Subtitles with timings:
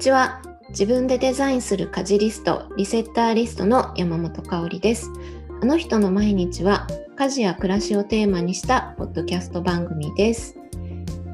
[0.00, 0.40] ちは。
[0.70, 5.10] 自分でデザインする家事リストリセッターリストの山本香里です。
[5.60, 6.86] あの人の毎日は
[7.16, 10.56] 家事や暮らしをテーマにしたポッドキャスト番組です。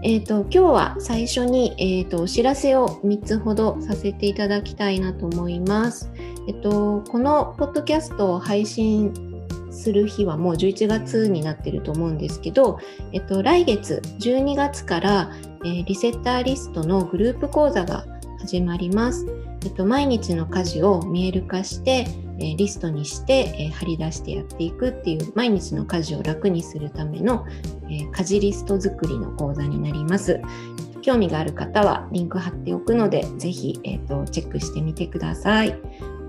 [0.03, 6.11] えーと、今日は最初に、えーと、お知らせを3つほどさせていただきたいなと思います。
[6.49, 9.15] えっ、と、このポッドキャストを配信
[9.71, 12.81] する日はもう11月になってると思うんですけど、
[13.13, 15.31] えっと、来月12月から、
[15.65, 18.05] えー、リセッターリストのグループ講座が
[18.47, 19.27] 始まります。
[19.65, 22.07] えっと、毎日の家事を見える化して、
[22.39, 27.45] えー、リストにして、えー、貼り出してやっていくっていう毎日の家事を楽にするための、
[27.91, 30.41] えー、家事リスト作りの講座になります。
[31.03, 35.77] 興味がある方はリンク貼っておくので、ぜひ、えーとチェックしてみてください。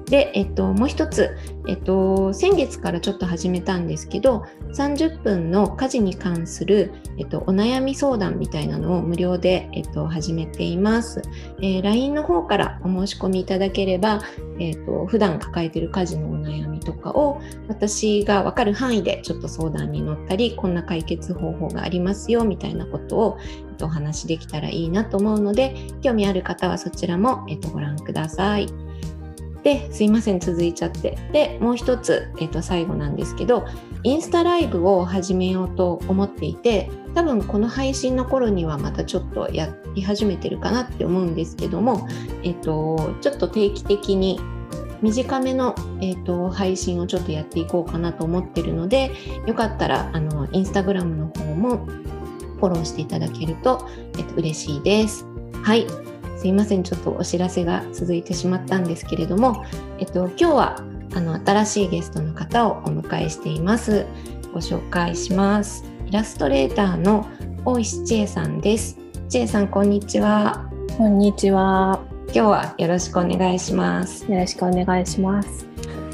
[0.10, 1.36] で、えっと、もう一つ、
[1.68, 11.22] えっと、先月からちょっと始めたんですけど、30分の家事に関する、えっと、お悩み相談みたいなのを無料で、えっと、始めています。
[11.62, 14.22] えー、LINE の方からお申し込みいただければ、
[14.60, 28.87] えっと、普段抱えている家事のお悩みとかを、私がわかる範囲でちょっと相談に乗ったり、こんな解決方法がありますよ、みたいなことを、えっと、お話しできたらいいなと思うので、興味ある方はそちらも、えっと、ご覧ください。
[29.64, 33.66] ですいません続いちゃってでもう一つ、えー、と最後なんですけど
[34.04, 42.08] インスタライブを始めようと思っていて多分この配信の頃にはまたちょっとやり始めてるかなって思うんですけども、
[42.44, 44.40] えーと、ちょっと定期的に
[45.02, 49.12] 短めの、えーと、配信をちょっとやっていこうかなと思ってるので
[49.46, 51.86] よかったらあのインスタグラムの方も
[52.58, 55.26] フォローしていただけると、えー、と嬉しいです。
[55.64, 55.86] はい
[56.38, 56.84] すいません。
[56.84, 59.66] ちょっとお知らせが続いてしまったんですけれども、
[59.98, 60.76] えっと、今日は
[61.16, 64.06] あの新しいゲストの方をお迎えしています。
[64.54, 65.84] ご紹介します。
[66.06, 67.28] イラストレーターの
[67.66, 68.98] 大石千恵さんです。
[69.30, 70.70] 千恵さんこんにちは。
[70.96, 72.00] こんにちは。
[72.28, 74.32] 今日はよろしくお願いします。
[74.32, 75.66] よろしくお願いします。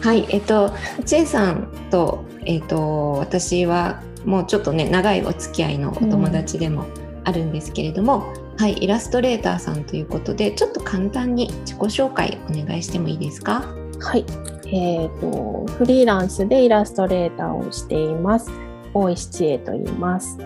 [0.01, 0.71] はいえっと
[1.05, 6.85] 千恵さんとえっと私はもうちょっとね長いお付き合いのお友達でも
[7.25, 13.65] あるんですけれども、うんはい、イラストレーターさんということで、ちょっと簡単に自己紹介お願いしてもいいですか？
[13.99, 14.25] はい、
[14.67, 18.51] えーと、フリーランスでイラストレーターをしています。
[18.93, 20.37] 大石千恵と言います。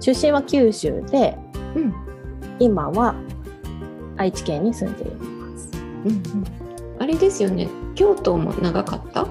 [0.00, 1.36] 出身は九州で、
[1.74, 1.94] うん、
[2.58, 3.14] 今は
[4.16, 5.70] 愛知県に住んでいます。
[6.04, 6.44] うんうん、
[7.00, 9.26] あれですよね、京都も長かった？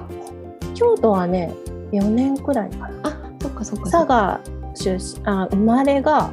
[0.74, 1.54] 京都はね、
[1.92, 3.00] 4年くらいかな。
[3.04, 4.40] あ、そっかそっか佐賀
[4.74, 6.32] 出身あ生まれが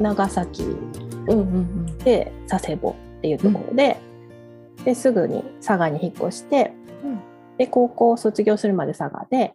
[0.00, 0.76] 長崎。
[2.04, 3.96] で佐世保っていうところで
[4.78, 6.72] うん、ですぐに佐賀に引っ越して、
[7.04, 7.20] うん、
[7.58, 9.54] で高校を卒業するまで佐賀で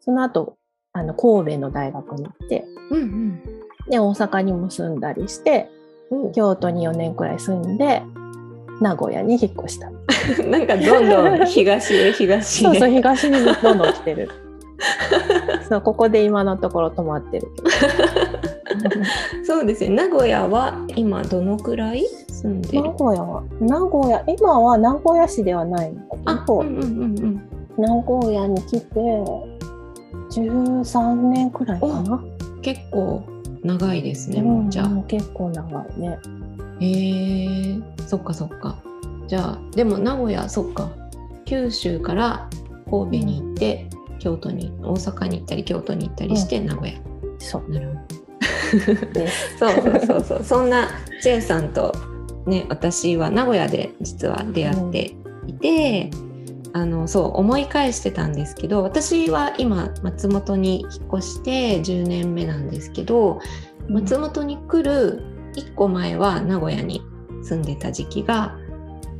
[0.00, 0.56] その後
[0.92, 3.42] あの神戸の大学に行って、うんうん、
[3.88, 5.68] で大阪にも住んだりして、
[6.10, 6.28] う。
[6.28, 8.02] ん、京都に4年くらい住んで
[8.80, 9.90] 名古屋に引っ越した。
[10.48, 12.68] なんかどんどん東へ東へ。
[12.68, 14.30] そうそう東にどんどん来てる。
[15.68, 17.48] そうここで今のところ泊まってる
[19.44, 19.90] そうですね。
[19.90, 25.90] 名古屋は今どのくらい住んで名古屋は名古屋今は名古屋市ではない。
[25.90, 26.82] んだけど、うんうんう
[27.26, 29.00] ん、名古屋に来て
[30.30, 32.22] 13年くらいかな。
[32.62, 33.22] 結構
[33.62, 34.88] 長いですね、うん、じゃあ。
[35.08, 36.18] 結構長いね。
[36.80, 38.76] へえー、そっかそっか。
[39.26, 40.90] じゃあでも名古屋そっか。
[41.44, 42.48] 九州から
[42.90, 43.88] 神戸に行って、
[44.18, 46.94] 京都に大阪に行ったり京都に行ったりして、名古屋。
[47.38, 47.70] そう。
[47.70, 48.00] なるほど。
[49.58, 50.44] そうそうそうそう。
[50.44, 50.88] そんな
[51.22, 51.94] チェンさんと
[52.46, 55.14] ね私は名古屋で実は出会って
[55.46, 56.10] いて、
[56.68, 63.40] うん、あのそう思い返してたんですけど私は今松本に引っ越して10年目なんですけど
[63.88, 65.22] 松本に来る
[65.54, 67.02] 1個前は名古屋に
[67.42, 68.56] 住んでた時期が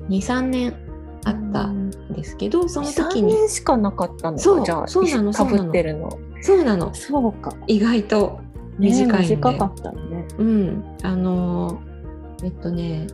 [0.08, 0.85] 23年
[1.26, 6.18] あったんですけど、その時に3年しかなかったのそうじゃあそうなのかぶってるの。
[6.40, 6.94] そうなの。
[6.94, 7.52] そうか。
[7.66, 8.40] 意外と
[8.78, 10.28] 短いね、短かったね。
[10.38, 10.84] うん。
[11.02, 11.80] あの
[12.44, 13.08] えっとね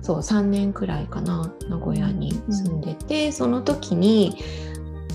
[0.00, 4.36] そう3年くらいかな名古屋に住んでて、うん、その時に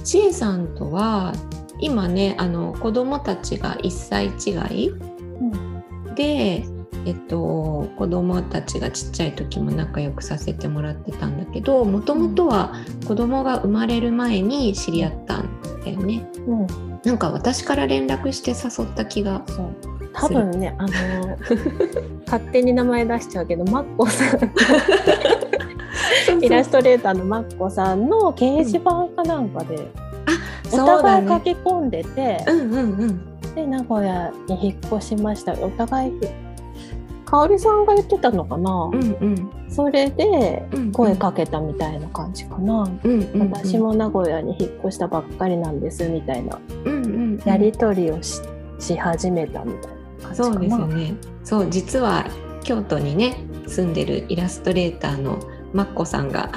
[0.04, 1.34] 千恵さんとは
[1.80, 6.66] 今ねあの子供たちが1歳違い、うん、で
[7.06, 12.74] えっと、子供たちがちっちゃい時も仲良くさせてもらってたんだけどもともとは
[13.07, 15.50] 子供が生まれる前に知り合ったん
[15.84, 16.28] だよね。
[16.46, 16.68] うん、
[17.04, 19.68] なんか私から連絡して誘った気がそう。
[20.13, 21.38] 多分ねあの
[22.25, 24.40] 勝手に名前出しちゃうけどマッコさん。
[26.42, 35.54] イラストレーターのマッコさんの掲示板かなんかで、うん、お互い書き込んでて、うんうんうん、で名古屋に引っ越しました。
[35.54, 36.13] お互い
[37.30, 48.42] 香織さんが言ってたのかな、うんうん、それで声かけたみたいな感じかな、うんうんうん、私も名古屋に引っ越したばっかりなんですみたいな、うんうんうん、やり取りをし
[48.80, 50.36] し始めたみたいな感じかな。
[50.36, 51.16] そうですね。
[51.44, 52.26] そう実は
[52.64, 55.38] 京都にね住んでるイラストレーターの
[55.74, 56.50] マッコさんが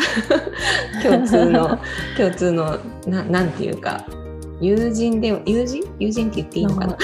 [1.02, 1.78] 共通の
[2.16, 4.06] 共通のななんていうか
[4.62, 5.84] 友人で友人？
[5.98, 6.96] 友人って言っていいのかな？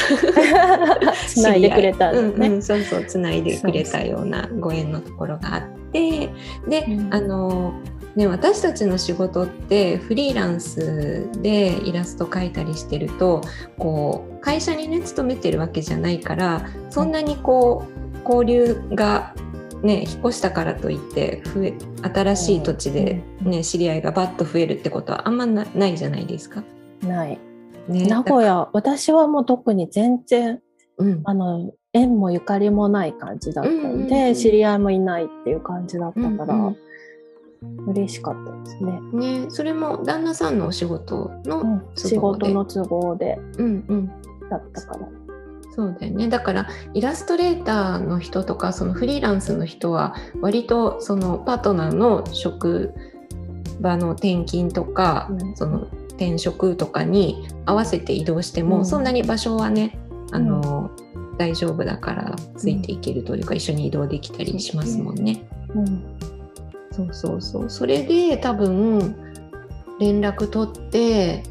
[1.26, 5.62] つな いでくれたね、うんうん、そうそうつないでくれたようなご縁のところがあっ
[5.92, 6.30] て
[6.68, 7.74] で、うん、あの
[8.16, 13.42] ね、私たちの仕事ってフリーランスでイラスト描いたりしてると
[13.78, 19.34] こう会社にね勤めてるわけじゃないからそんなにこう交流が
[19.82, 26.64] ね、引っ越したからといって増え新しい土地で、ね、知り合いがバッと増えるってことはあんまないじゃないですか？
[27.06, 27.38] ない。
[27.88, 30.60] ね、名古屋私はもう特に全然、
[30.98, 36.76] うん、あの縁もゆかりもない感じだったので、知り合いもいないっていう感じだったから、うんうん、
[37.90, 39.00] 嬉しかったですね。
[39.12, 44.06] ねそれも旦那さんのお仕事の、仕事の都合で、うんうん、
[44.50, 45.08] だったから。
[45.74, 46.28] そうだよね。
[46.28, 52.94] だからイラストレーターの人とかそのフリーランスの人は割とそのパートナーの職
[53.80, 55.86] 場の転勤とか、うん、その
[56.18, 59.96] 転職とかに合わせて移動しても、うん、そんなに場所はね
[60.32, 65.40] あの、うん、大丈夫だからついていけるというか、一緒に移動できたりしますもんね。
[66.90, 67.70] そうそうそう。
[67.70, 69.16] それで多分
[70.00, 71.44] 連絡取って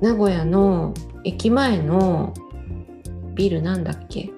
[0.00, 2.32] 名古屋の駅前の
[3.34, 4.30] ビルなんだっけ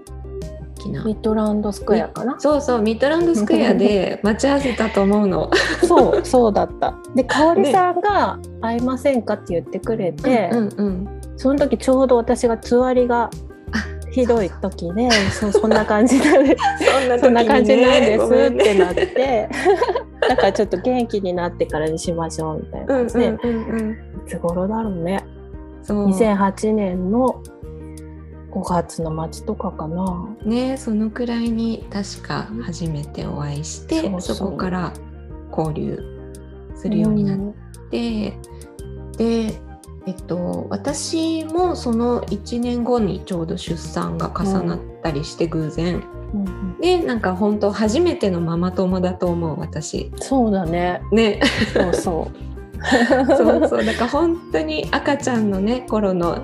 [0.90, 2.38] ミッドランドスクエアかな？
[2.38, 5.50] そうそうミッドランドスクエアで 待ち合わせたと思うの。
[5.87, 6.94] そうそうだった。
[7.14, 13.31] で香織さんが「会いませんか?」って言ってくれて、うんうん、その時ちょうど私がつわりが
[14.11, 16.56] ひどい時でそそんな感じなんで
[17.08, 19.49] そんそんな感じなんですってなって。
[20.29, 23.96] だからちょっと元気になってからにしましょうみたいな感じで、うんうんうんうん、い
[24.29, 25.25] つ頃だろうね。
[25.82, 26.06] そう。
[26.11, 27.43] 2008年の
[28.52, 30.28] 5月の末とかかな。
[30.44, 34.93] ねそのくらいに確か初めてお会いして、うん、そこから
[35.50, 35.99] 交流
[36.76, 37.38] するようになっ
[37.90, 38.34] て、
[38.78, 39.60] うん、で
[40.06, 46.02] えっと私もその1年後にちょうど出産が重なったりして偶然。
[46.34, 50.12] うん、でなんか本当初めてのママ友だと思う私。
[50.16, 51.02] そうだね。
[51.10, 51.40] ね。
[51.72, 52.52] そうそう。
[53.37, 53.84] そうそう。
[53.84, 56.38] だから本当に赤ちゃんのね頃の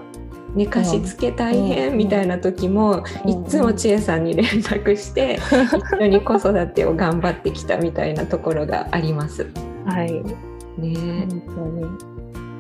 [0.55, 5.39] 寝かしつけ大変みたいな時も、いつも千恵さんに連絡して
[5.99, 9.47] 一緒に子育てを頑張ってきたみたいなところがあります。
[9.85, 10.23] はい、
[10.79, 11.27] ね。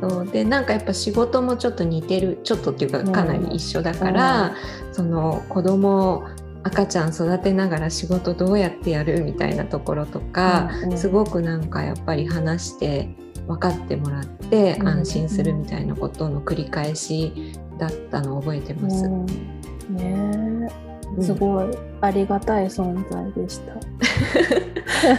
[0.00, 0.26] そう。
[0.26, 4.54] でなんかやっぱ仕事もちょっと似てるちょっとっていうかかなり一緒だから、
[4.88, 6.24] うん、その子供
[6.62, 13.08] 赤ちゃん育てながら仕事どうやってやるみたいなところとか、うんうん、すごくなんかやっぱり話して
[13.46, 19.04] 分かってもらって安心するみたいなことの繰り返しだったのを覚えてます。
[19.06, 19.26] うん、
[19.96, 20.70] ね
[21.20, 21.66] すごい
[22.00, 23.74] ありがたい存在でした。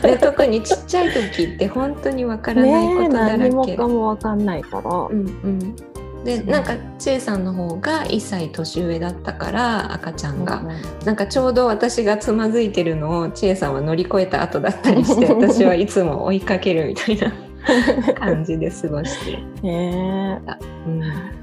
[0.07, 3.37] で特にちっちゃい時って本当にわからないことだらけ。
[3.37, 4.91] 何もかもわかんないから。
[4.91, 5.75] うんうん
[6.23, 10.63] でなんか千恵さんの方が1歳年上だったから赤ちゃんが、
[11.01, 17.31] うなんかちょうど私がつまずいてるのを千恵さんは乗り越えた後だったりして 私はいつも追いかけるみたいな
[18.15, 19.39] 感じで過ごして。
[19.63, 20.39] え
[20.87, 21.38] うん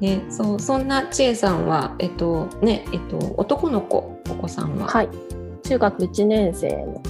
[0.00, 5.08] ね、そうそんな千恵さんは、えっとねえっと、男の子お子さんは、はい、
[5.62, 7.02] 中学1年生の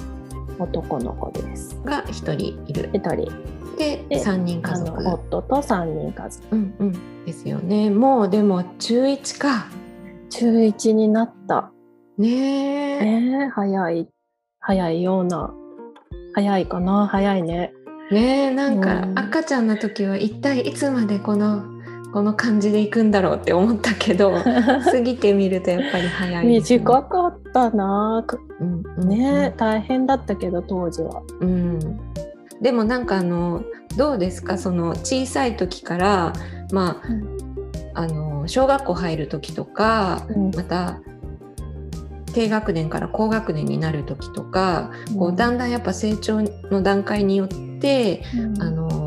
[0.59, 1.79] 男の子です。
[1.83, 2.89] が1人いる。
[2.91, 3.31] 1人。
[3.77, 5.07] でで3人家族。
[5.07, 7.89] 夫と3人家族、うんうん、ですよね。
[7.89, 9.67] もうでも中1か。
[10.29, 11.71] 中1になった。
[12.17, 13.05] ねえ。
[13.05, 14.07] ね早い。
[14.59, 15.53] 早いような。
[16.33, 17.07] 早いかな。
[17.07, 17.73] 早いね。
[18.11, 21.76] ねなんか赤ちゃんの時は一体いつまでこの
[22.17, 28.25] この感じでいくんだろうって思ったけど 過ぎてみるとやっぱり早い、ね、短かったな、
[28.59, 31.21] うんうん、ね大変だったけど当時は。
[31.41, 31.79] うん、
[32.59, 33.61] でもなんかあの
[33.97, 34.57] どうですか？
[34.57, 36.33] その小さい時から
[36.71, 37.27] まあ、うん、
[37.93, 40.97] あの小学校入る時とか、うん、また
[42.33, 48.23] 低学年から高学年になる時とか、こうだんだんやっぱ成長の段階によって、
[48.59, 49.06] あの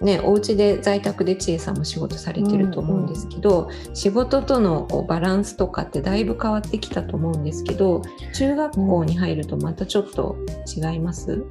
[0.00, 11.50] ね、お家で在宅で千恵さんも仕事されてると思うんですけど、うんうん、仕事とのこうバランスとかってだいぶ変わってきたと思うんですけど中学校に入るとまたちょっと違います、うん、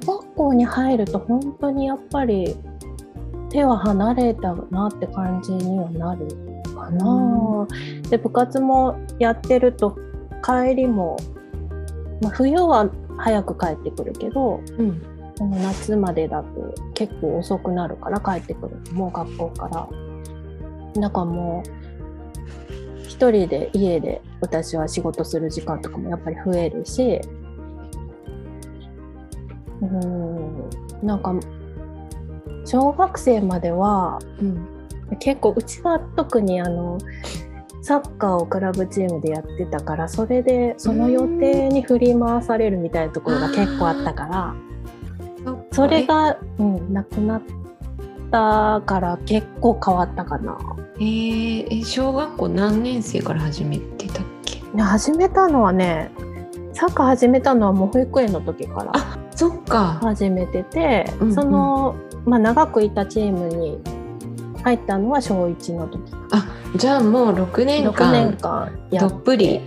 [0.00, 2.56] 中学校に入ると本当にやっぱり
[3.50, 6.26] 手は離れたなって感じにはなる
[6.74, 7.06] かな。
[7.06, 9.96] うん、で部活もやってると
[10.42, 11.16] 帰りも
[12.20, 15.02] まあ、冬は早く帰ってくるけど、うん、
[15.38, 19.88] この夏までだと結構遅くなるから帰ってくるもう学校から。
[21.00, 27.20] だかもう一人で家で私は仕事する時間とかもやっぱり増えるし。
[29.80, 30.70] うん。
[31.02, 31.34] なんか
[32.64, 36.98] 小学生までは、うん、結構うちは特にあの
[37.82, 44.67] サッカーをクラブチームでやってたからそれでその予定に振り回されるみたいなところが結構あったから。
[45.78, 47.42] それが、うん、なくなっ
[48.32, 50.58] たから結構変わったかな。
[50.96, 54.60] えー、小学校何年生から始めてたっけ？
[54.76, 56.10] 始めたのはね
[56.72, 60.00] サッカー始めたのはもう保育園の時からあそっか。
[60.02, 61.94] 始めてて、うんうん、その、
[62.26, 63.78] まあ、長くいたチームに
[64.64, 66.12] 入ったのは小1の時。
[66.32, 66.44] あ
[66.74, 69.60] じゃあもう6年間 ,6 年間どっぷり。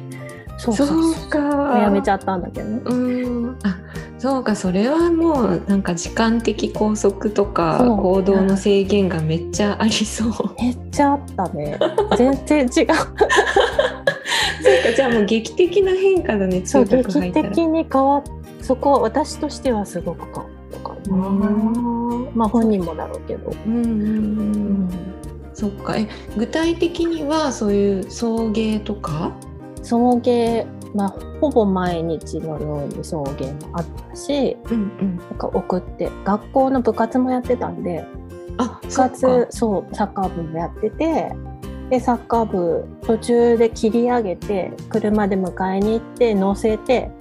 [0.57, 1.79] そうそうか。
[1.79, 2.81] やめちゃったんだけどね。
[2.85, 3.57] うん。
[3.63, 3.77] あ
[4.21, 10.31] そうかそれはもうなんか時間的拘束とか行動の制限がめっちゃありそう。
[10.61, 11.79] めっちゃあったね。
[12.15, 12.69] 全然違う。
[12.69, 12.93] そうか
[14.95, 17.49] じゃあもう劇的な変化だね中学入ったら。
[17.49, 18.23] 劇的に変わっ
[18.61, 20.77] そこは私としてはすごく変わった。
[20.81, 21.17] かな
[22.35, 23.51] まあ本人もだろうけど。
[23.65, 23.87] うんうんう
[24.83, 24.89] ん。
[25.55, 25.97] そっか。
[25.97, 29.31] え具体的にはそういう送迎とか？
[29.81, 38.05] 送迎まあ、ほぼ毎日のように送迎もあったし、うんうん、なんか送って学校の部活もやってたんで
[38.57, 41.31] あ部活そうサッカー部もやってて
[41.89, 47.11] でサッカー部途中で切り上げて車で迎えに行って乗せて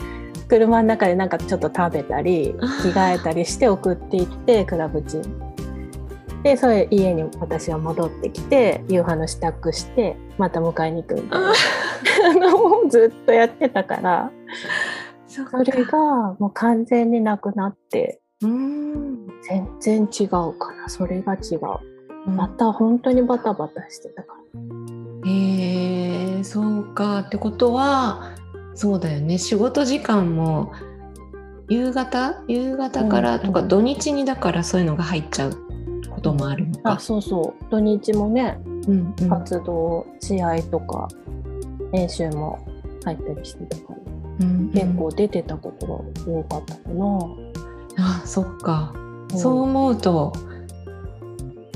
[0.49, 5.50] 車の中でなんかちょっと食べたり着替えたりして送っていってクラブチーム
[6.43, 11.53] でそれ家に私は戻ってきて夕飯の支度してまた迎えに行くみたいな。
[12.35, 14.31] のをずっとやってたから。
[15.27, 15.99] それが
[16.39, 18.21] もう完全になくなって。
[18.41, 22.31] 全然違うかなそれが違う。
[22.31, 24.35] また本当にバタバタしてたか
[25.25, 25.31] ら。
[25.31, 27.21] へえそうか。
[27.21, 28.35] ってことは
[28.75, 29.37] そうだよね。
[29.39, 30.73] 仕事時間も
[31.69, 32.43] 夕方？
[32.49, 35.70] 夕方からとか土日にだからそういうのが入っちゃう
[36.11, 36.93] こともあるのか。
[36.93, 41.09] あそうそう土日もね、うんうん、活動試合とか
[41.93, 42.59] 練習も
[43.05, 43.97] 入ったりしてたから、
[44.41, 45.95] うんうん、結構出てたことが
[46.27, 47.19] 多かったかな。
[47.99, 48.93] あそっか、
[49.33, 50.33] うん、そう思うと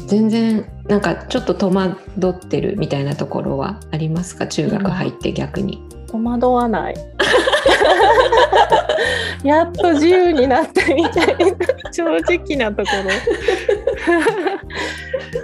[0.06, 4.46] 全然なんかちょっと戸惑ってるみたいなところはありますか？
[4.46, 5.82] 中学入って逆に。
[6.06, 6.94] 戸惑わない。
[9.44, 11.34] やっと自由になったみたいな。
[11.92, 13.10] 正直なところ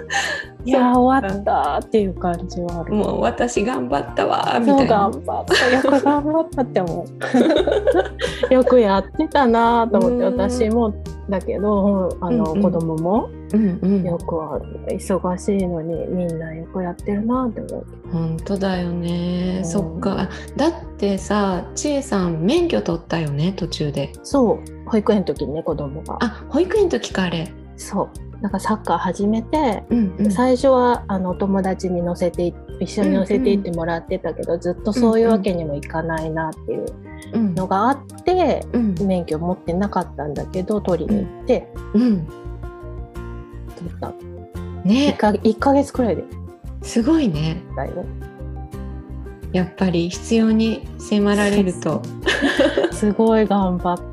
[0.63, 2.93] いや終わったっていう感じはある。
[2.93, 4.85] もう私頑張ったわみたいな。
[4.85, 5.69] 頑張った。
[5.69, 7.05] よく頑張ったって思
[8.49, 8.53] う。
[8.53, 10.93] よくやってたなと思って私も
[11.29, 17.85] だけどあの、うんうん、子供も、うんうん、よくは忙しいのにみんなよくやってるなって思う。
[18.11, 20.29] 本当だよね、うん、そっか。
[20.57, 24.11] だってさ千恵さん免許取ったよね途中で。
[24.23, 24.89] そう。
[24.89, 26.17] 保育園の時にね子供が。
[26.19, 27.51] あ保育園の時かあれ。
[27.77, 42.25] そうなんかサッカー始めて、うんうん、最初はあの友達に乗せて一緒に乗せていってもらってたけど、うんうん、ずっとそういうわけにもいかないなっていうのがあって、うんうん、免許持ってなかったんだけど取りに行って、うん、
[43.75, 44.11] 取った。
[44.83, 46.23] ね 1, か1ヶ月くらいで。
[46.81, 47.61] すごいね。
[47.75, 48.05] だよ。
[49.53, 52.01] やっぱり必要に迫られると
[52.91, 54.10] すごい頑張っ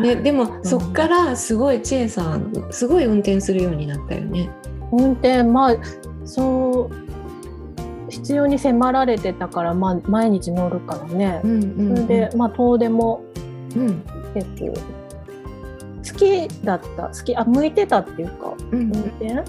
[0.00, 4.50] ね、でも、そっからすごい千恵さんすごい運転するようになったよね。
[4.92, 5.76] 運転まあ
[6.24, 13.22] そう必要に迫られてたから、まあ、毎日乗るからね、うんうんうん、それで、まあ、遠出も、
[13.76, 14.02] うん、
[14.34, 17.08] 結構好きだった。
[17.08, 19.44] 好きあ向いてたっていうか、うん、運転？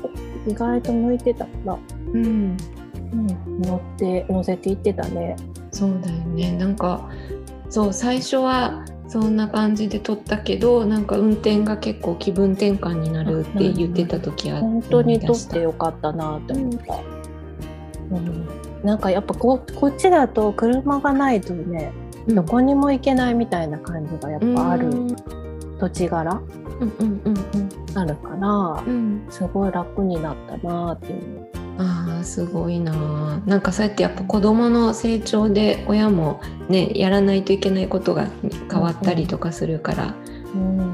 [0.48, 1.78] 意外と向いてたから、
[2.14, 2.58] うん、
[3.14, 5.36] うん、乗って乗せていってたね。
[5.72, 6.52] そうだよね。
[6.58, 7.10] なんか
[7.70, 16.96] そう最初はそんな感じで撮ったけどなんか運転が結構気分転換になるって言ってた時は本当に撮ってよかったなって思った、
[18.12, 18.48] うん、うん、
[18.86, 21.92] なんかやっぱここっちだと車がないとね、
[22.26, 24.90] うん、どこにも行けないみたいな感じがやっぱある
[25.78, 26.42] 土地柄、
[26.80, 33.42] うんうんうんうん、あるから、うん、すごい楽になったなっていうあすごいな。
[33.46, 38.28] なんかそうやってやっぱ子どもの成長で親もねやらないといけないことが
[38.70, 40.16] 変わったりとかするから、
[40.54, 40.94] うん、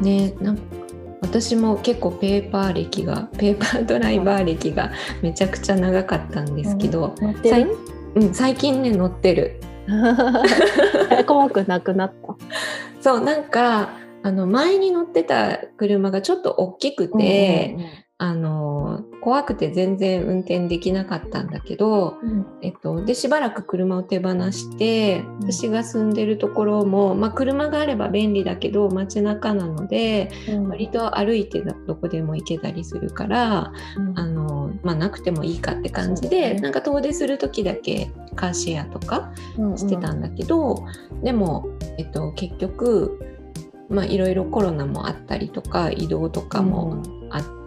[0.00, 0.58] ねなん
[1.20, 7.14] 私も結構ペーパー歴がペーパードライバー歴がめちゃくちゃ長かったんですけど、
[8.14, 9.60] うん、最近ね乗ってる。
[11.26, 12.36] 怖くなくなった？
[13.00, 13.90] そうなんか
[14.22, 17.90] あの前に乗ってた車がちょっと大きくて、うんうんうん、
[18.24, 39.34] あの怖くて全然運転できなかったんだけど、うん、えっと、でしばらく車を手放して私が住んでるところも、まあ、車があれば便利だけど街中なので、うん、割と歩いてどこでも行けたりするから、うん、あのまあ、なくてもいいかって感じで、ね、なんか遠出する時だけカーシェアとか
[39.76, 40.76] してたんだけど、
[41.10, 43.20] うんうん、でも、えっと、結局
[43.90, 47.02] まあいろいろコロナもあったりとか移動とかも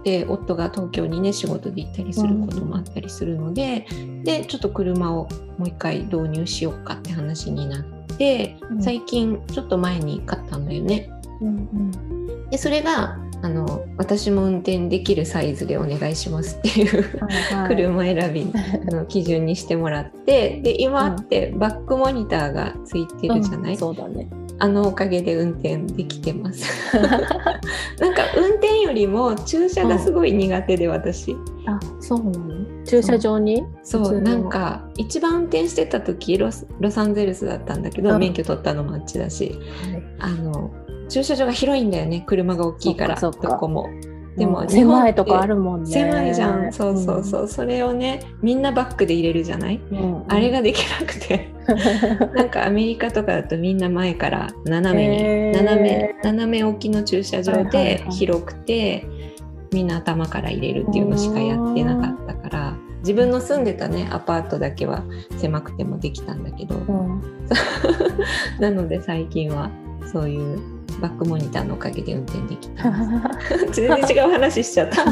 [0.07, 7.83] て、うん、夫が東京にね仕事で行ったりすることもあったりするので、うん、でちょっと車をもう一回導入しようかって話になっ
[8.17, 11.09] て、うん、最近ちょっと前に買ったんだよね。
[11.41, 17.19] うんうん、でそれがあの私も運転できるサイズでお願いしますっていう
[17.53, 18.45] はい、車選び
[18.91, 24.27] の 基準にしてもらってで今ってバックモニターがついてるじゃない、うん、そうだね
[24.59, 26.65] あのおかげで運転できてます。
[26.97, 31.35] なんか運転よりも駐車がすごい苦手で、私。
[31.65, 32.83] あそうなの？
[32.85, 33.63] 駐車場に？
[33.83, 34.21] そう。
[34.21, 36.49] なんか一番運転してた時ロ
[36.79, 39.59] ロサンゼルスだったんだけど免許取ったのもあっちだし、
[39.91, 40.71] はい、あの
[41.09, 42.23] 駐車場が広いんだよね。
[42.25, 43.89] 車が大きいからどこも。
[44.37, 45.91] でも狭いとこあるもんね。
[45.91, 46.71] 狭いじゃん。
[46.71, 51.53] そうそうそう、うん、それをねみんなバックで入れるじゃない、うん、あれができなくて。
[52.33, 59.05] なんかアメリカとかだとみんな前から斜めに斜め斜め置きの駐車場で広くて、
[59.73, 62.77] みんな頭から入れるっていうのしかやってなかったから。
[63.01, 65.03] 自分の住んでたねアパートだけは
[65.37, 67.21] 狭くてもできたんだけど、うん、
[68.59, 69.69] なので最近は
[70.11, 72.91] そういうバックモニターのおかげで運転できた。
[73.71, 75.05] 全然違う話しちゃった。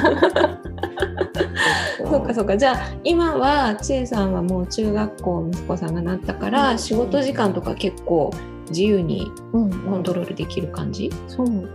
[2.10, 2.58] そうかそうか。
[2.58, 8.32] じゃあ今は千恵さんはもう中学校息子さんがなったから、うん、仕事時間とか結構
[8.70, 11.68] 自由にコントロールできる感じ、うん、そうだね。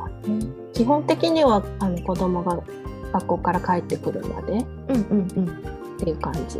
[0.73, 2.59] 基本的にはあの子供が
[3.13, 4.61] 学校から帰ってくるまで、うんう
[5.15, 5.49] んうん、っ
[5.99, 6.59] ていう感じ。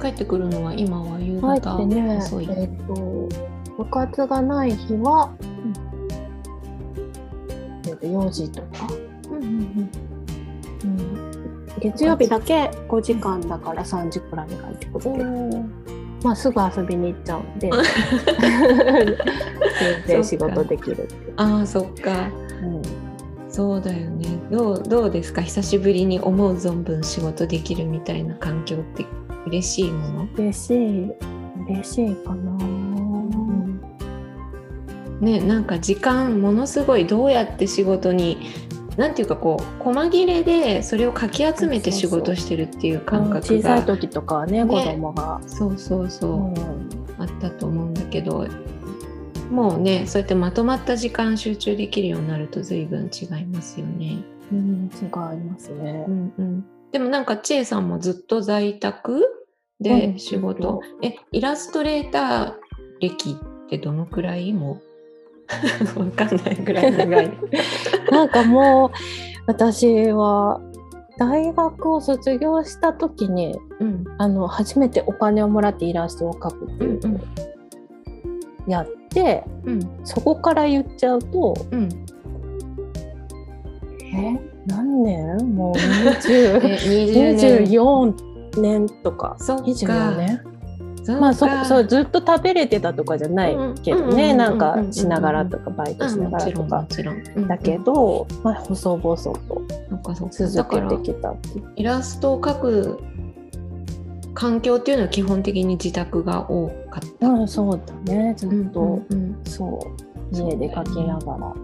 [0.00, 2.20] 帰ってくるのは今は夕方帰ってね、
[2.56, 3.28] えっ、と
[3.76, 5.46] 部活がない日は、う
[5.84, 5.87] ん
[7.96, 8.68] 4時とか、
[9.30, 9.90] うんうんうん。
[10.84, 15.24] うん、月曜日だけ5時間だから3時くらいに帰ってくる
[16.22, 17.70] まあ、すぐ遊びに行っちゃうんで。
[20.06, 22.28] 全然仕事できるああそっか、
[22.62, 22.82] うん、
[23.48, 24.26] そうだよね。
[24.50, 25.42] どうどうですか？
[25.42, 29.06] 久しぶりに思う存分仕事できるみたいな環境って
[29.46, 30.28] 嬉しいもの？
[30.36, 31.12] 嬉しい。
[31.68, 32.56] 嬉しいかな
[35.20, 38.38] ねなんか時間ものすごいどうやって仕事に
[38.96, 45.40] なんていうかこう細切れでそれをかき集めて仕事してるっていう感覚が小さい時とかはね、ね、子供が。
[45.46, 46.54] そうそうそう、うん、
[47.18, 48.46] あったと思うんだけど
[49.50, 54.18] もうねそうやってまとまった時間集中できるようになると随分違いますよね。
[54.50, 55.08] うん、違い
[55.44, 59.26] ますね、うんうん、でもなんか千恵さんもずっと在宅
[59.78, 62.52] で仕事、うん、えイラストレーター
[63.00, 64.52] 歴ってどのくらい？
[64.54, 64.80] も
[65.96, 67.38] わかんないぐらい長い。
[68.10, 68.90] なんかもう
[69.46, 70.60] 私は
[71.18, 77.20] 大学を卒業した時に、うん、あの初めてお金をもらってイラストを描くっていうのを
[78.66, 81.88] やって、うん、そこから言っちゃうと、うん、
[84.14, 85.54] え何年？
[85.54, 86.60] もう20
[87.66, 88.14] 24
[88.60, 88.86] 年。
[89.02, 89.36] とか。
[89.40, 90.40] 24年？
[91.16, 96.86] まあそそうずっと食べれてたとかじゃないけどねなんかしながらとかバイトしながらとか。
[97.48, 99.62] だけど、まあ、細々と
[100.30, 103.00] 続けてきたってイラストを描く
[104.34, 109.00] 環境っていうのは基本的に自宅が多かった、うん、そうだねずっと、
[109.44, 109.92] そ
[110.32, 111.54] う家で描きながら。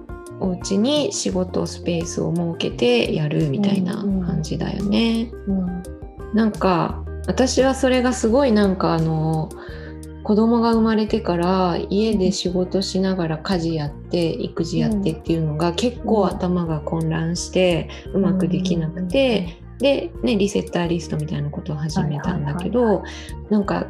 [0.40, 5.30] お家に仕事スペースを設けてやるみたいな感じだよね。
[5.46, 5.83] うんうん、
[6.35, 9.49] なんか私はそれがすごいなんかあの
[10.23, 23.03] 子供が生まれてから家で仕事しながら家事やって育児やってっていうのが結構頭が混乱してうまくできなくて、で、ね、リセッターリストみたいなことを始めたんだけど、
[23.51, 23.87] なんか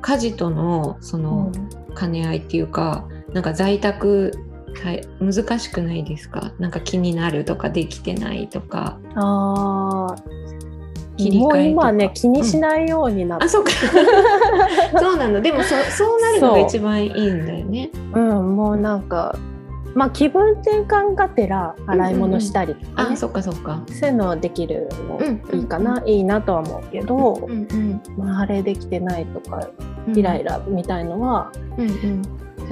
[0.00, 1.52] 家事とのその
[1.96, 4.32] 兼ね合いっていうか、なんか在宅
[5.20, 6.52] 難しくないですか？
[6.58, 8.98] なんか気になるとかできてないとか。
[9.14, 10.16] あ
[11.24, 13.70] 切り替えもう今ね気にしないようになって、うん、あそうか。
[14.98, 17.90] そうなのでもそ そうなるのが一番いいんだよね。
[18.14, 18.18] う。
[18.18, 19.36] んもうなんか
[19.94, 23.06] まあ気分転換がてら洗い物したりとか、ね、うん。
[23.06, 23.82] うん、あそっかそっか。
[23.88, 25.20] そういうのできるの
[25.52, 29.68] いいかな、うんうん、いいなとは思うけど、うんうん、まあ、あれできてないとか
[30.14, 32.22] イライラみたいのは、うんうん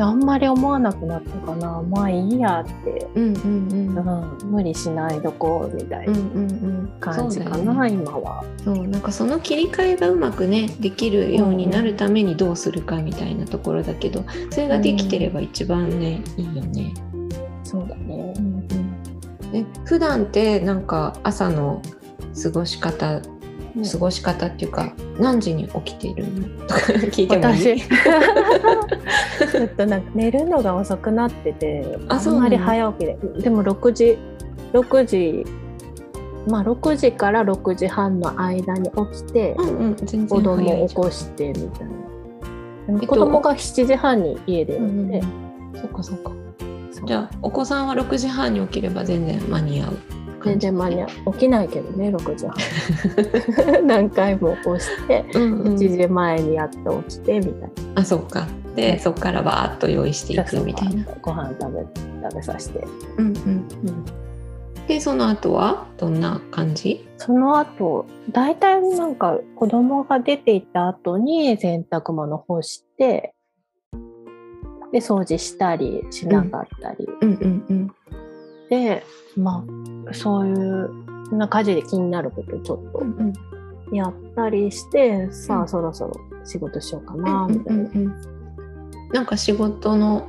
[0.02, 1.82] あんまり思わなくなったかな。
[1.82, 6.14] まあいいやって、うんうんうん、無理しないどこみたいな
[7.00, 8.44] 感じかな、ね、今は。
[8.64, 16.94] そうなんかその切り替えがうまくねできるようになるためにどうするかみたいなところだけどそれができてれば一番ね、いいよね。
[17.64, 18.66] そうだね、うんうん、
[19.52, 21.82] え普段ってなんか朝の
[22.42, 23.20] 過ごし方
[23.90, 26.48] 過ごし方っていうか何時に起きているの？
[26.66, 27.80] と か聞いてもいい？
[29.50, 33.18] ちょっとなんか寝るのが遅くなっててあんまり早起きで。
[33.40, 34.18] でも6時
[34.72, 35.46] 6時
[36.48, 39.94] まあ6時から6時半の間に起きて、うんうん、
[40.26, 41.72] 子供を起こしてみたいな、
[42.88, 46.32] えっと、子供が7時半に家でいるんで、うん、そっかそっか。
[47.04, 49.96] じゃあお子さんは6時半に起きれば全然間に合う
[50.44, 52.56] 全然間に合う起きないけどね6時半。
[53.86, 57.68] 何回も起こしてうん、1時前にやっと起きてみたいな。
[57.96, 58.46] あそっか。
[58.76, 61.04] で、ね、そっからバーッと用意していくみたいな。
[61.20, 61.80] ご飯食べ
[62.22, 62.84] 食べさせて。
[63.16, 64.04] うんうんうん。
[64.86, 65.86] でその後は？
[65.98, 67.06] どんな感じ？
[67.18, 73.34] その後大体なんか子供が出ていった後に洗濯物干して
[74.90, 77.94] で掃除したりしなかったり、うんうんうん、
[78.70, 79.04] で
[79.36, 79.64] まあ
[80.12, 90.28] そういうな家事で気になることちょっとやったりして、うん、さあそろそろ仕事しようかなみたいな、うんうんうん、なんか仕事の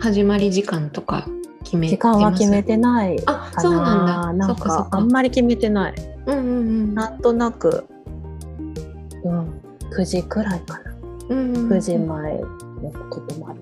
[0.00, 1.26] 始まり時間とか
[1.64, 4.32] 決め時間は決めてないあそうなんだ。
[4.32, 5.94] なんかあんまり決めてない、
[6.26, 7.86] うんうんうん、なんとなく、
[9.24, 10.94] うん、9時くらいかな、
[11.28, 12.48] うんうん、9時前の
[13.10, 13.60] こともある。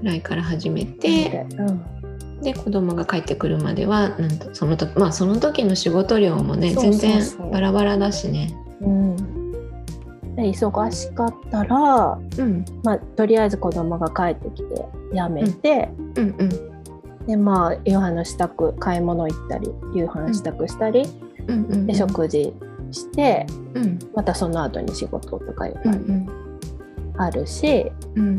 [0.00, 2.01] ぐらいから始めて、うん
[2.42, 8.54] で子供が帰ってくるまではなんとその時まあその時の仕事量もね全然バラバラだしね。
[8.80, 9.16] うん、
[10.34, 12.64] で忙しかったら、うん。
[12.82, 21.04] まあ、とりあえず子供が帰ってきてやめて、うんうんうん、でまあ夕飯の支度買い物行ったり夕飯支度したり、
[21.46, 22.52] うんうんうん、で食事
[22.90, 26.42] して、うん、またその後に仕事とかいう感じ
[27.18, 28.36] あるし、うん、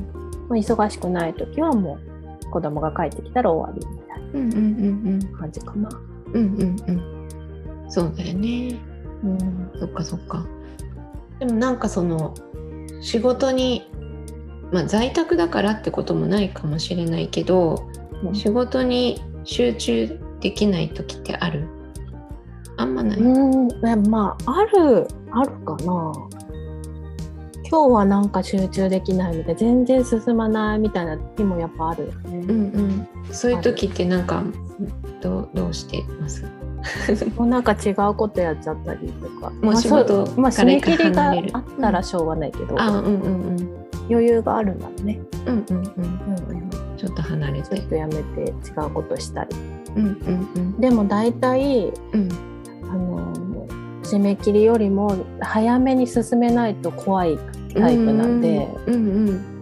[0.49, 2.12] まあ、忙しくない時はもう
[2.51, 5.89] 子供が帰ってきたら終わりみたいな感じかな。
[6.33, 7.89] うんうんうん。
[7.89, 8.79] そうだよね。
[9.23, 10.45] うん、そっかそっか。
[11.39, 12.33] でもなんかその
[13.01, 13.89] 仕事に、
[14.71, 17.89] まあ、在宅だからってこともないかもしれないけど、
[18.23, 21.67] うん、仕事に集中できない時ってある？
[22.77, 23.19] あんまない？
[23.19, 26.13] うんまああるあるかな
[27.73, 32.37] 今日はなんか集中できないみたい全然進まないみたいな日もやっぱあるよね。
[32.37, 34.43] うんうん、そういう時ってなんか
[35.21, 36.45] どどうしてます？
[37.35, 39.51] もうなんか違うことやっちゃったりとか。
[39.63, 43.69] もう仕事まあ、締め切りがあったらしょうがないけど、うん、うんうんうん。
[44.07, 45.19] 余裕があるんだろうね。
[45.47, 46.69] うんうんうんうんうん。
[46.95, 47.75] ちょっと離れて。
[47.75, 48.51] ちょっとやめて違
[48.85, 49.49] うことしたり。
[49.95, 52.29] うんうんうん、でも大体、うん、
[52.91, 53.33] あの
[54.03, 57.39] 締め切りよりも早めに進めないと怖い
[57.73, 58.97] タイプなんで、うんう
[59.31, 59.59] ん、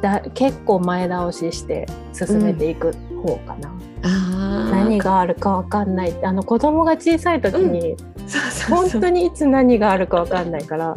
[0.00, 3.70] だ結構前倒しして進めていく方かな。
[3.70, 6.14] うん、何があるか分かんない。
[6.24, 7.96] あの子供が小さい時に、
[8.68, 10.96] 本当にいつ何があるか分かんないから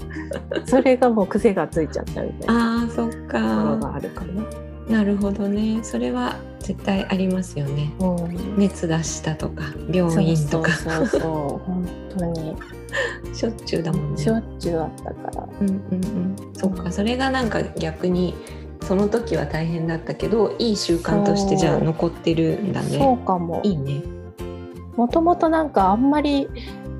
[0.66, 3.40] それがもう癖がついちゃったみたいなあそっか。
[3.40, 4.44] ところがあるかな。
[4.90, 5.80] なるほどね。
[5.84, 10.72] それは絶対ありますよね、うん、熱出したとか病院とか。
[10.72, 11.22] そうそう。
[11.66, 12.56] 本当に
[13.34, 14.18] しょっちゅうだもんね。
[14.18, 15.48] しょっちゅうあったから。
[15.62, 16.36] うんうんうん。
[16.54, 16.92] そっか。
[16.92, 18.36] それがなんか逆に
[18.82, 22.98] その時は大変だったけどいい習慣としてじゃあ残ってるんだね。
[22.98, 23.62] そうかも。
[23.64, 24.02] いいね。
[24.96, 26.48] もともとなんかあんまり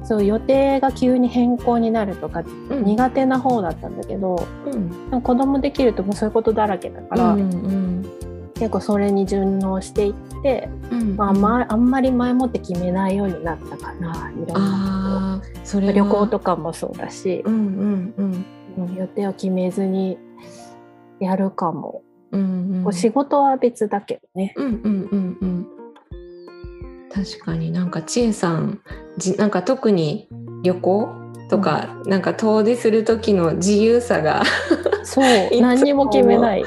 [0.04, 4.48] そう予定が急に変更になるとか、苦手な方だったんだけど、
[5.12, 8.06] うん、子供できるともうそういうことだらけだから、うんうん、
[8.60, 15.42] 結構それに順応していって、うんまあ、まあんまり前もって決めないようになったかないろんな。
[15.42, 18.46] こと旅行とかもそうだし、うんうん
[18.78, 20.18] うん、予定を決めずに
[21.20, 24.54] やるかも、うんうん、仕事は別だけどね。
[24.56, 25.68] うんうんうんうん。
[27.12, 28.82] 確かになんか千恵さん
[29.18, 30.30] じなんか特に
[30.64, 31.10] 旅行
[31.50, 34.44] とか、うん、なんか遠出する時の自由さが
[35.04, 35.26] そう。
[35.62, 36.66] 何にも決めない。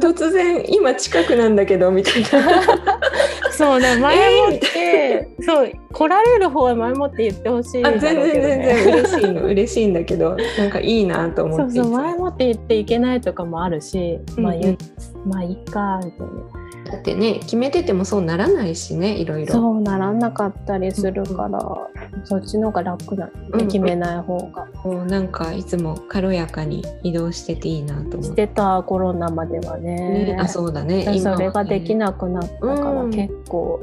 [0.00, 2.28] 突然今近くなんだけどみたいな。
[3.52, 14.78] そうね前もって、えー、そう来られる方は前もって言ってほしい、ね、全然全然嬉しいの嬉しいんだけどなんかいいなと思ってそうそう前もって言っていけないとかもあるし、まあ、うんうん、
[15.26, 16.61] まあいいかみたいな。
[16.84, 19.52] だってね決めててもそうならないしねいろいろ。
[19.52, 24.66] そうならなかったりするから、うん、そっちの方が楽な、ね、うん、決めない方が。
[24.84, 31.18] もうなんかいつも軽やかに移動してていいなと思ってしてたコロナまではね、ね、あそうだね。
[31.20, 33.80] それができなくなったから結構、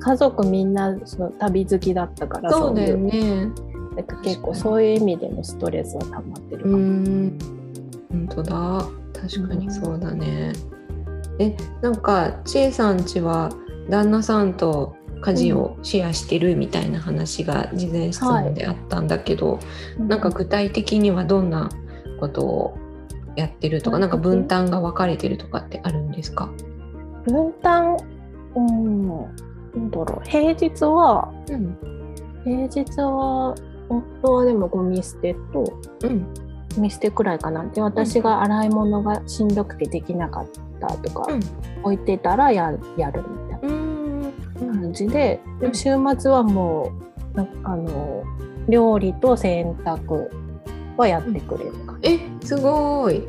[0.00, 3.48] 家族みんなその旅好きだったからそうだよね。
[4.22, 6.76] 結構そういう意味でのストレスは溜まってるかも。
[8.10, 8.86] 本当だ。
[9.14, 10.52] 確かにそうだね。
[11.38, 13.50] えなんか千恵さんちは
[13.88, 19.60] 旦那さんと家事をシェアしてるみたいな話が事前質問であったんだけど、は
[19.98, 21.70] い、なんか具体的にはどんな
[22.20, 22.78] ことを
[23.36, 26.52] やってるとか、なんか分担が分かれてるとかってあるんですか？
[27.26, 27.96] 分担
[28.54, 29.14] うんな
[29.80, 30.28] んだろう。
[30.28, 31.76] 平日は、うん、
[32.44, 33.54] 平日は
[33.88, 35.64] 夫はでもゴミ捨てと、
[36.02, 36.26] うん、
[36.76, 37.64] ゴミ捨てくらいかな。
[37.64, 40.46] で私が洗い物がしんどくてできなかっ
[40.80, 41.40] たとか、うん、
[41.82, 45.40] 置いてたらややるみたいな感じで
[45.72, 46.92] 週末はも
[47.34, 48.24] うなあの
[48.68, 50.28] 料理と洗濯
[50.96, 53.26] はやってくれるか、えすごい。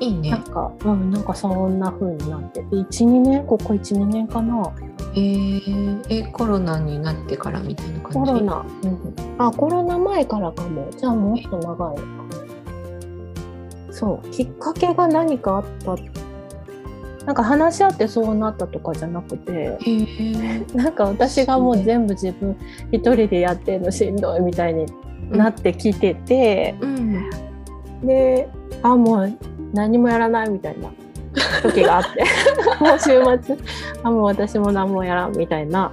[0.00, 0.30] いいね。
[0.30, 3.44] なんか、うん、なんかそんな風になってて12年？
[3.46, 4.72] ここ12年かな。
[5.12, 8.30] えー、えコロナになってからみたいな感じ？
[8.32, 10.88] コロナ、うん、あコロナ前からかも。
[10.96, 12.00] じゃあもっと長いのか
[14.00, 14.28] そう。
[14.30, 15.96] きっかけが何かあった？
[17.26, 19.78] なんか話し合ってそうなったとかじゃなくて
[20.74, 22.56] なんか私がもう全部自分
[22.90, 24.86] 一人でやってんのしんどいみたいに
[25.30, 27.30] なってきてて、うん、
[28.02, 28.48] で
[28.82, 29.38] あもう
[29.74, 30.90] 何もやらないみたいな
[31.62, 32.24] 時があって。
[32.80, 33.56] もう週末。
[34.02, 35.92] あもう私も何もやらんみたいな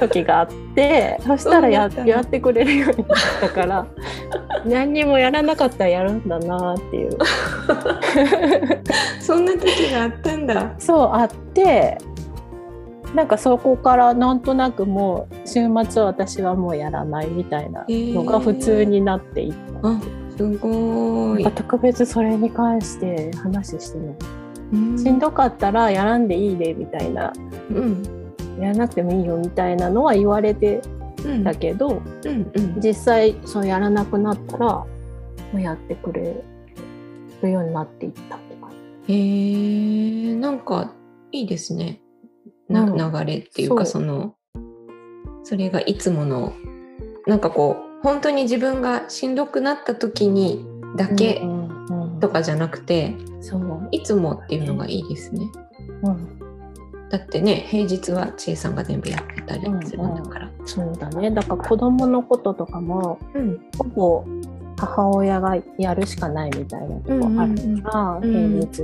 [0.00, 1.18] 時があって。
[1.26, 3.86] そしたらややってくれるようになったから
[4.64, 7.18] 何にもやらなかったらやるんだなっていう。
[9.20, 10.74] そんな時があったんだ。
[10.78, 11.98] そうあって。
[13.14, 19.56] なんかそこからなんとなくもう週末は私はもうやらないみたいなのが普通になっていった。
[19.56, 21.44] えーすごい。
[21.52, 24.16] 特別それに関して話してない、
[24.72, 27.32] しんどかったらやらんでいいでみたいな、
[27.70, 28.02] うん、
[28.58, 30.82] やらなくてもいいよみたいなのは言われて
[31.44, 32.28] たけど、うん。
[32.28, 34.88] うんうん、実際そうやらなくなったらも
[35.54, 36.42] うやってくれ
[37.42, 38.70] るようになっていったって感
[39.06, 39.12] じ。
[39.12, 40.94] へえなんか
[41.32, 42.00] いいですね。
[42.68, 44.36] な、流れっていうかその
[45.42, 46.52] それがいつもの
[47.26, 50.64] なんかこう本当に自分がしんどくなった時に
[50.96, 51.42] だけ
[52.20, 53.88] とかじゃなくて、そう。
[53.90, 55.46] いつもっていうのがいいですね。
[56.02, 56.38] うん、
[57.08, 61.30] だってね平日は千恵さんが全部やってたりするんだから、うんうん、そうだね。
[61.30, 64.24] だから子供のこととかも、うん、ほぼ
[64.78, 68.82] 母親がやるしかないみたいなとこあるから、平日、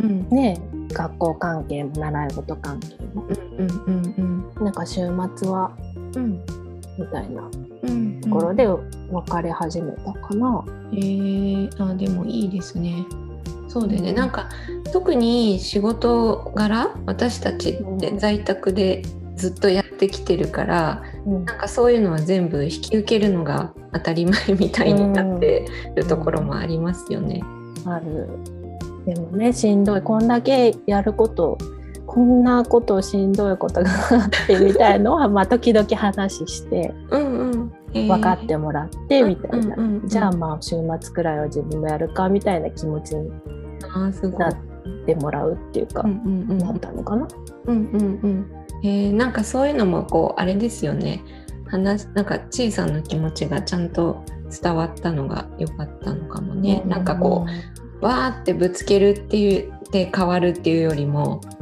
[0.00, 0.60] うん、ね
[0.92, 5.00] 学校関係も習い事関係も、うんうんうんうん、なんか週
[5.36, 5.76] 末は、
[6.16, 6.44] うん、
[6.98, 7.42] みたいな
[8.22, 10.64] ところで別れ始めたかな。
[10.92, 13.04] へ、うん、えー、あでもいいですね。
[13.68, 14.48] そうでね、うん、なんか
[14.92, 19.02] 特に仕事柄私たちって在宅で
[19.34, 27.42] ずっとやってきてるから、うん、なんかそういうのは全部引き受けるのが当たり前みたいになってるところもありますよね。
[27.84, 28.28] うん、ある。
[29.06, 30.02] でもねしんどい。
[30.02, 31.58] こんだけやること
[32.14, 36.94] こんなことしんどいことがあってみたいのはまあ時々話して。
[37.10, 37.72] うんうん。
[37.94, 43.30] 分かってもらってみたいな、じゃあまあ週末くらいは自分もやるかみたいな気持ちに
[44.36, 44.56] なっ
[45.06, 47.28] てもらうっていうか、なったのかな？
[47.66, 48.50] うんうんうん。
[48.82, 51.22] えー、なんかそういうのもこうあれですよね。
[51.66, 54.24] 話なんか小さな気持ちがちゃんと
[54.60, 57.46] 伝わったのが良かったのかもね、うん、なんかこ
[58.00, 61.53] うわーってぶつけるっていうで変わるっていうよりも、うん、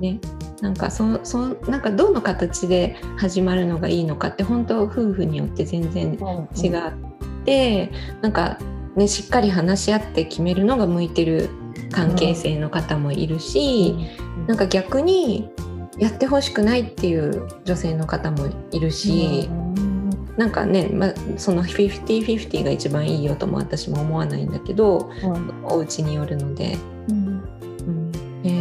[0.00, 0.20] ね。
[0.60, 6.18] なんかそそなんかどの形で始まるのがいいのかって本当夫婦によって全然
[6.54, 6.92] 違っ
[7.44, 8.16] て、うん。
[8.16, 8.58] うん、なんか、
[8.96, 11.48] ね、しっかり話し合って決めるのが向いてる
[11.92, 13.96] 関係性の方もいるし、
[14.38, 15.50] うん、なんか逆に
[15.98, 26.78] やってほしくないっていう女性の方もいるし、うん、なんかね、まあ、その50-50が一番いいよとも私も思わないんだけど、うん、お家によるので、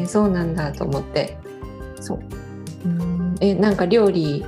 [0.07, 1.37] ー、そうなんだと思って。
[1.99, 2.19] そう。
[2.85, 3.35] うん。
[3.41, 4.45] えなんか料理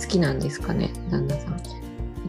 [0.00, 0.90] 好きなんですかね？
[1.10, 1.56] 旦那さん。
[1.56, 1.58] い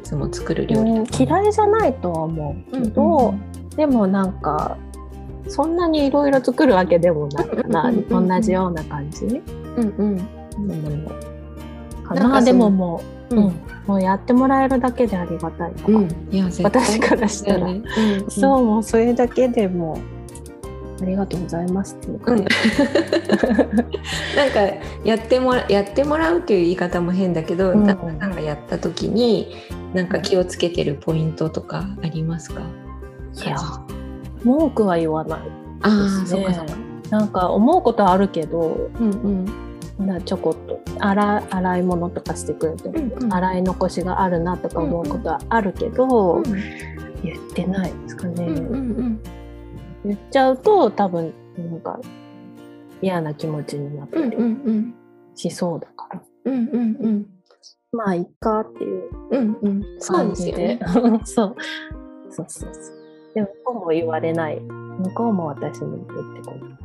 [0.03, 4.77] つも作る料理嫌いじゃないとは思うけど、うんうん、でもなんか
[5.49, 10.17] そんなにいろいろ作るわけでもないかな、同じような感じ、うん
[10.57, 11.09] うん、で
[12.05, 12.41] かな？
[12.41, 13.53] でももう、うん、
[13.85, 15.91] もうやってもらえるだけでありがたいか。
[15.91, 17.73] ら、うん、いや私からしたら、ね。
[17.73, 19.99] うんうん、そうもうそれだけでも
[21.01, 22.55] ありがとうございますっていうか、うん、 なんか
[25.03, 29.55] やってもらやってもらうという言い方も変だけど、うん、旦那さんがやった時に
[29.93, 32.61] なんか気をつけてるポイントとかありますか？
[33.45, 33.57] いや
[34.43, 35.39] 文句は言わない、
[35.81, 36.73] ああそうかそうか。
[37.09, 39.45] なんか思うことはあるけど、うん
[39.99, 46.43] うん、なちょこっと洗洗い物とかしてくれて、うんうん、洗い残しがあるなとか思うことはあるけど、うんうん、
[47.23, 48.45] 言ってないですかね。
[48.45, 49.19] うんうんうん
[50.07, 51.99] 言っちゃうと多分なんか
[53.01, 54.37] 嫌な気持ちになったり
[55.35, 56.21] しそうだから。
[56.45, 57.25] うんうんうん、
[57.91, 59.09] まあいっかっていう
[60.07, 60.79] 感じで。
[60.87, 61.55] そうそう
[62.29, 62.71] そうそう。
[63.35, 64.59] でも向こうも言われない。
[64.59, 66.77] 向こうも私に言ってこない。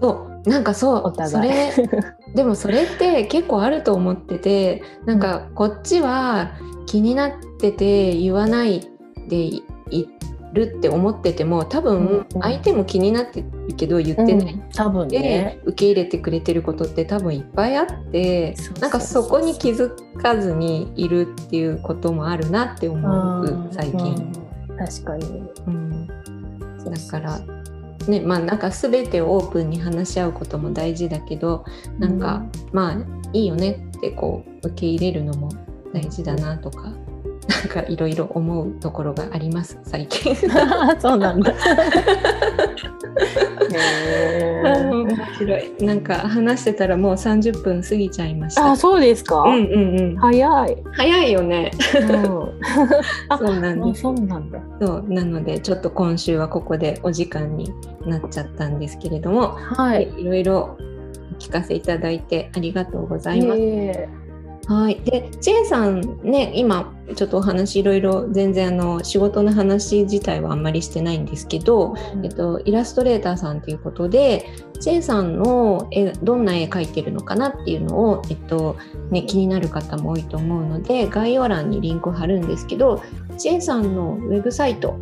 [0.00, 1.72] そうなんかそうそれ
[2.34, 6.52] でもそれって結構あると思っててなんかこっちは
[6.86, 8.80] 気になってて言わない
[9.28, 9.50] で
[9.90, 10.04] 言っ
[10.52, 15.60] るって思ってても多分相手も気になってるけど言ってない、うん、多分ね。
[15.64, 24.32] 受け入れてくれてることって多分いっぱいあってなんかそこに気づかずにいるっていうこともあるなって思う最近。
[24.78, 26.14] 確かに、うん、だ
[27.10, 27.40] から
[28.06, 31.64] ねまあなんか全てをオープンに話し合うことも大事だけど
[31.98, 32.96] なんか、うん、まあ
[33.32, 35.50] いいよねってこう受け入れるのも
[35.92, 36.92] 大事だなとか
[37.58, 40.34] なんかいろいろ思うところがあります最近。
[41.00, 41.52] そうなんだ。
[43.70, 45.72] 面白い。
[45.84, 48.70] なんか話してたらもう30分過ぎちゃいました。
[48.72, 49.40] あそうですか？
[49.42, 50.16] うんうんうん。
[50.16, 50.76] 早い。
[50.92, 52.08] 早いよね、うん、
[53.38, 54.02] そうなんです。
[54.02, 54.60] そうなんだ。
[54.80, 57.72] そうなのでちょっと今週はここでお時間に
[58.06, 60.08] なっちゃったんですけれどもはい。
[60.18, 60.76] いろいろ
[61.32, 64.27] お聞かせいただいてありがとうございます、えー
[64.68, 74.44] はい、でチェンさんね今ちょっとお話いろいろ全然あの仕事の話自体はあんまりしてないんですけど、うん、えっと、イラストレーターさんということで
[74.78, 78.76] チェンさんの絵どんな絵描いてるのかなっていうのを、えっと
[79.10, 83.02] ね、気になる方も多いと思うので概要欄にリンクを貼るんですけど
[83.38, 84.98] チェンさんのウェブサイト、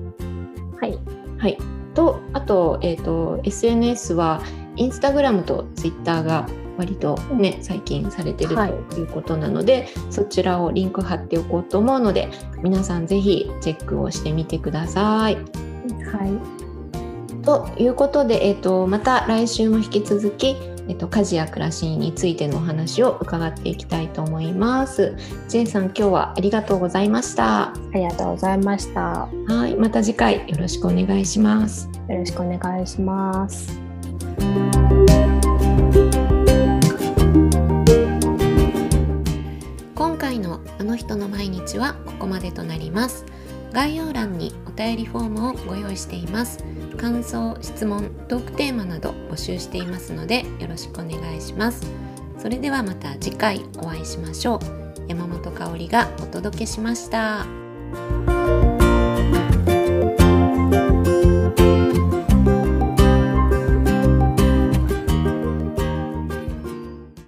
[0.80, 0.96] はい、
[1.38, 1.58] はい、
[1.94, 4.40] とあと,、えっと SNS は
[4.76, 8.56] インスタグラムとツイッターが割とね、最近されてる
[8.90, 12.28] ということなので、はい、そちらをリンク貼っておこうと思うので
[12.62, 15.34] 皆さん是非チェックをしてみてください。
[15.34, 16.66] はい
[17.46, 20.56] ということで、えーと、また来週も引き続き、
[20.88, 25.14] えーと、家事や暮らしについてのお話を伺っていきたいと思います。
[25.48, 27.68] ジェンさん今日はありがとうございました。
[27.68, 29.28] ありがとうございました。
[29.46, 31.88] はい、また次回よろしくお願いします。
[32.08, 33.80] よろしくお願いします。
[41.06, 43.24] 人の毎日はここまでとなります。
[43.72, 46.64] 概要欄にお便りフォームをご用意しています。
[46.96, 51.86] 感想質問トークテーマなど募集していますのでよろしくお願いします。
[52.38, 54.60] それではまた次回お会いしましょう。
[55.08, 58.35] 山本香里がお届けしました。